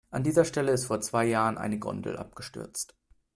[0.09, 2.95] An dieser Stelle ist vor zwei Jahren eine Gondel abgestürzt.